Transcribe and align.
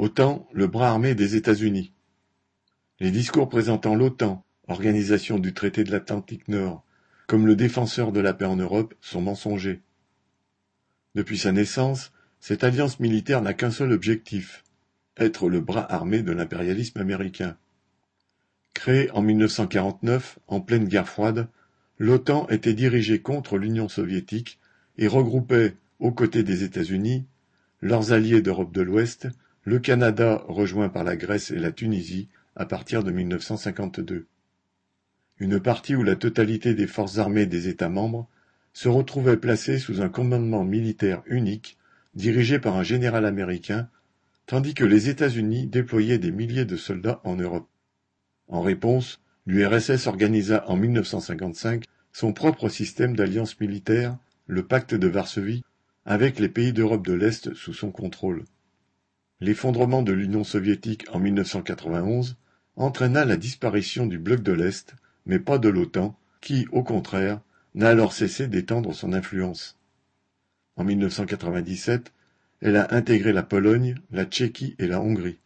OTAN, 0.00 0.46
le 0.52 0.68
bras 0.68 0.90
armé 0.90 1.16
des 1.16 1.34
États-Unis. 1.34 1.92
Les 3.00 3.10
discours 3.10 3.48
présentant 3.48 3.96
l'OTAN, 3.96 4.44
organisation 4.68 5.40
du 5.40 5.52
traité 5.52 5.82
de 5.82 5.90
l'Atlantique 5.90 6.46
Nord, 6.46 6.84
comme 7.26 7.48
le 7.48 7.56
défenseur 7.56 8.12
de 8.12 8.20
la 8.20 8.32
paix 8.32 8.44
en 8.44 8.54
Europe, 8.54 8.94
sont 9.00 9.20
mensongers. 9.20 9.82
Depuis 11.16 11.36
sa 11.36 11.50
naissance, 11.50 12.12
cette 12.38 12.62
alliance 12.62 13.00
militaire 13.00 13.42
n'a 13.42 13.54
qu'un 13.54 13.72
seul 13.72 13.90
objectif, 13.90 14.62
être 15.16 15.48
le 15.48 15.58
bras 15.58 15.92
armé 15.92 16.22
de 16.22 16.30
l'impérialisme 16.30 17.00
américain. 17.00 17.56
Créée 18.74 19.10
en 19.10 19.20
1949, 19.20 20.38
en 20.46 20.60
pleine 20.60 20.86
guerre 20.86 21.08
froide, 21.08 21.48
l'OTAN 21.98 22.46
était 22.50 22.72
dirigée 22.72 23.20
contre 23.20 23.58
l'Union 23.58 23.88
soviétique 23.88 24.60
et 24.96 25.08
regroupait, 25.08 25.74
aux 25.98 26.12
côtés 26.12 26.44
des 26.44 26.62
États-Unis, 26.62 27.26
leurs 27.80 28.12
alliés 28.12 28.42
d'Europe 28.42 28.72
de 28.72 28.82
l'Ouest, 28.82 29.26
le 29.68 29.78
Canada 29.78 30.42
rejoint 30.48 30.88
par 30.88 31.04
la 31.04 31.14
Grèce 31.14 31.50
et 31.50 31.58
la 31.58 31.72
Tunisie 31.72 32.30
à 32.56 32.64
partir 32.64 33.04
de 33.04 33.10
1952. 33.10 34.26
Une 35.40 35.60
partie 35.60 35.94
où 35.94 36.02
la 36.02 36.16
totalité 36.16 36.72
des 36.72 36.86
forces 36.86 37.18
armées 37.18 37.44
des 37.44 37.68
États 37.68 37.90
membres 37.90 38.30
se 38.72 38.88
retrouvait 38.88 39.36
placée 39.36 39.78
sous 39.78 40.00
un 40.00 40.08
commandement 40.08 40.64
militaire 40.64 41.22
unique 41.26 41.76
dirigé 42.14 42.58
par 42.58 42.78
un 42.78 42.82
général 42.82 43.26
américain, 43.26 43.90
tandis 44.46 44.72
que 44.72 44.86
les 44.86 45.10
États-Unis 45.10 45.66
déployaient 45.66 46.16
des 46.16 46.32
milliers 46.32 46.64
de 46.64 46.76
soldats 46.78 47.20
en 47.24 47.36
Europe. 47.36 47.68
En 48.46 48.62
réponse, 48.62 49.20
l'URSS 49.44 50.06
organisa 50.06 50.64
en 50.66 50.76
1955 50.76 51.84
son 52.12 52.32
propre 52.32 52.70
système 52.70 53.14
d'alliance 53.14 53.60
militaire, 53.60 54.16
le 54.46 54.62
pacte 54.62 54.94
de 54.94 55.08
Varsovie, 55.08 55.62
avec 56.06 56.38
les 56.38 56.48
pays 56.48 56.72
d'Europe 56.72 57.06
de 57.06 57.12
l'Est 57.12 57.52
sous 57.52 57.74
son 57.74 57.90
contrôle. 57.90 58.44
L'effondrement 59.40 60.02
de 60.02 60.12
l'Union 60.12 60.42
soviétique 60.42 61.06
en 61.12 61.20
1991 61.20 62.36
entraîna 62.76 63.24
la 63.24 63.36
disparition 63.36 64.06
du 64.06 64.18
bloc 64.18 64.42
de 64.42 64.52
l'Est, 64.52 64.94
mais 65.26 65.38
pas 65.38 65.58
de 65.58 65.68
l'OTAN, 65.68 66.18
qui, 66.40 66.66
au 66.72 66.82
contraire, 66.82 67.40
n'a 67.74 67.88
alors 67.88 68.12
cessé 68.12 68.48
d'étendre 68.48 68.94
son 68.94 69.12
influence. 69.12 69.78
En 70.76 70.84
1997, 70.84 72.12
elle 72.60 72.76
a 72.76 72.92
intégré 72.94 73.32
la 73.32 73.42
Pologne, 73.42 73.94
la 74.10 74.24
Tchéquie 74.24 74.74
et 74.78 74.86
la 74.86 75.00
Hongrie. 75.00 75.38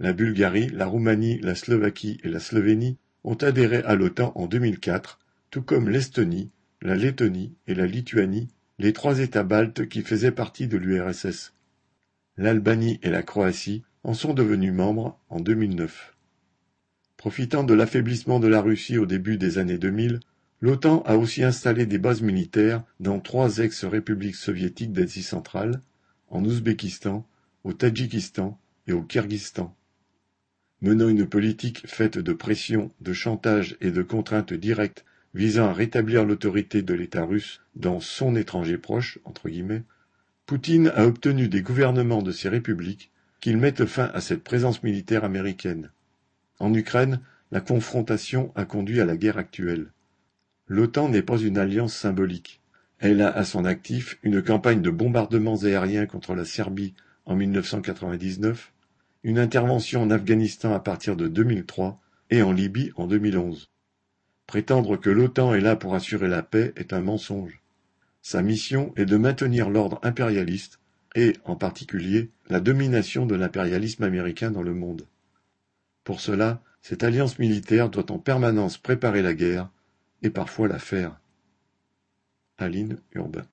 La 0.00 0.12
Bulgarie, 0.12 0.68
la 0.68 0.86
Roumanie, 0.86 1.38
la 1.40 1.54
Slovaquie 1.54 2.18
et 2.24 2.28
la 2.28 2.40
Slovénie 2.40 2.96
ont 3.24 3.34
adhéré 3.34 3.78
à 3.84 3.94
l'OTAN 3.94 4.32
en 4.34 4.46
2004, 4.46 5.18
tout 5.50 5.62
comme 5.62 5.88
l'Estonie, 5.88 6.50
la 6.82 6.96
Lettonie 6.96 7.54
et 7.66 7.74
la 7.74 7.86
Lituanie, 7.86 8.48
les 8.78 8.92
trois 8.92 9.20
États 9.20 9.42
baltes 9.42 9.88
qui 9.88 10.02
faisaient 10.02 10.32
partie 10.32 10.68
de 10.68 10.76
l'URSS. 10.76 11.52
L'Albanie 12.36 12.98
et 13.02 13.10
la 13.10 13.22
Croatie 13.22 13.82
en 14.04 14.14
sont 14.14 14.34
devenus 14.34 14.72
membres 14.72 15.18
en 15.28 15.40
2009. 15.40 16.14
Profitant 17.16 17.64
de 17.64 17.74
l'affaiblissement 17.74 18.40
de 18.40 18.48
la 18.48 18.60
Russie 18.60 18.98
au 18.98 19.06
début 19.06 19.36
des 19.38 19.58
années 19.58 19.78
2000, 19.78 20.20
l'OTAN 20.60 21.02
a 21.06 21.16
aussi 21.16 21.42
installé 21.44 21.86
des 21.86 21.98
bases 21.98 22.22
militaires 22.22 22.84
dans 23.00 23.20
trois 23.20 23.58
ex-républiques 23.58 24.36
soviétiques 24.36 24.92
d'Asie 24.92 25.22
centrale, 25.22 25.80
en 26.28 26.44
Ouzbékistan, 26.44 27.26
au 27.64 27.72
Tadjikistan 27.72 28.58
et 28.86 28.92
au 28.92 29.02
Kirghizistan 29.02 29.74
menant 30.82 31.08
une 31.08 31.26
politique 31.26 31.86
faite 31.86 32.18
de 32.18 32.32
pression, 32.32 32.92
de 33.00 33.12
chantage 33.12 33.76
et 33.80 33.90
de 33.90 34.02
contraintes 34.02 34.52
directes 34.52 35.04
visant 35.34 35.66
à 35.66 35.72
rétablir 35.72 36.24
l'autorité 36.24 36.82
de 36.82 36.94
l'État 36.94 37.24
russe 37.24 37.60
dans 37.74 38.00
son 38.00 38.36
étranger 38.36 38.78
proche, 38.78 39.18
Poutine 40.46 40.92
a 40.94 41.06
obtenu 41.06 41.48
des 41.48 41.60
gouvernements 41.60 42.22
de 42.22 42.30
ces 42.30 42.48
républiques 42.48 43.10
qu'ils 43.40 43.56
mettent 43.56 43.84
fin 43.84 44.12
à 44.14 44.20
cette 44.20 44.44
présence 44.44 44.84
militaire 44.84 45.24
américaine. 45.24 45.90
En 46.60 46.72
Ukraine, 46.72 47.20
la 47.50 47.60
confrontation 47.60 48.52
a 48.54 48.64
conduit 48.64 49.00
à 49.00 49.04
la 49.04 49.16
guerre 49.16 49.38
actuelle. 49.38 49.90
L'OTAN 50.68 51.08
n'est 51.08 51.22
pas 51.22 51.38
une 51.38 51.58
alliance 51.58 51.94
symbolique. 51.94 52.60
Elle 53.00 53.22
a 53.22 53.36
à 53.36 53.44
son 53.44 53.64
actif 53.64 54.20
une 54.22 54.40
campagne 54.40 54.82
de 54.82 54.90
bombardements 54.90 55.64
aériens 55.64 56.06
contre 56.06 56.36
la 56.36 56.44
Serbie 56.44 56.94
en 57.24 57.34
1999, 57.34 58.72
une 59.24 59.40
intervention 59.40 60.02
en 60.02 60.10
Afghanistan 60.10 60.72
à 60.72 60.78
partir 60.78 61.16
de 61.16 61.26
2003 61.26 62.00
et 62.30 62.42
en 62.42 62.52
Libye 62.52 62.92
en 62.94 63.08
2011. 63.08 63.68
Prétendre 64.46 64.96
que 64.96 65.10
l'OTAN 65.10 65.54
est 65.54 65.60
là 65.60 65.74
pour 65.74 65.96
assurer 65.96 66.28
la 66.28 66.44
paix 66.44 66.72
est 66.76 66.92
un 66.92 67.00
mensonge. 67.00 67.60
Sa 68.28 68.42
mission 68.42 68.92
est 68.96 69.04
de 69.04 69.16
maintenir 69.16 69.70
l'ordre 69.70 70.00
impérialiste 70.02 70.80
et, 71.14 71.34
en 71.44 71.54
particulier, 71.54 72.32
la 72.48 72.58
domination 72.58 73.24
de 73.24 73.36
l'impérialisme 73.36 74.02
américain 74.02 74.50
dans 74.50 74.64
le 74.64 74.74
monde. 74.74 75.06
Pour 76.02 76.18
cela, 76.18 76.60
cette 76.82 77.04
alliance 77.04 77.38
militaire 77.38 77.88
doit 77.88 78.10
en 78.10 78.18
permanence 78.18 78.78
préparer 78.78 79.22
la 79.22 79.32
guerre 79.32 79.70
et 80.22 80.30
parfois 80.30 80.66
la 80.66 80.80
faire. 80.80 81.20
Aline 82.58 82.98
Urbain 83.12 83.44